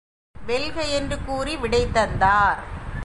[0.35, 2.61] வெல்க என்று கூறி விடை தந்தார்.